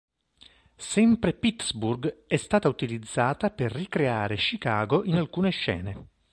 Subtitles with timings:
[0.77, 6.07] Sempre Pittsburgh è stata utilizzata per ricreare Chicago in alcune scene.